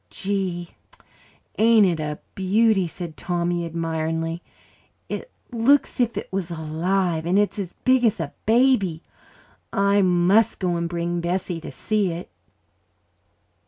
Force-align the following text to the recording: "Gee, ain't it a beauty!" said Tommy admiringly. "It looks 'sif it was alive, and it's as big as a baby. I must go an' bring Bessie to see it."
"Gee, 0.09 0.69
ain't 1.59 1.85
it 1.85 1.99
a 2.01 2.17
beauty!" 2.33 2.87
said 2.87 3.15
Tommy 3.15 3.67
admiringly. 3.67 4.41
"It 5.09 5.29
looks 5.51 5.91
'sif 5.93 6.17
it 6.17 6.27
was 6.33 6.49
alive, 6.49 7.27
and 7.27 7.37
it's 7.37 7.59
as 7.59 7.73
big 7.85 8.03
as 8.03 8.19
a 8.19 8.33
baby. 8.47 9.03
I 9.71 10.01
must 10.01 10.57
go 10.57 10.75
an' 10.75 10.87
bring 10.87 11.21
Bessie 11.21 11.61
to 11.61 11.69
see 11.69 12.13
it." 12.13 12.31